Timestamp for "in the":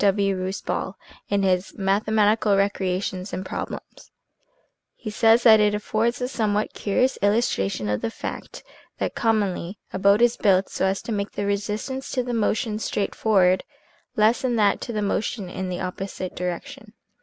15.51-15.81